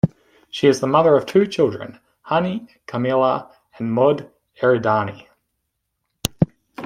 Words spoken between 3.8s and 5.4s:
Mohd Eridani.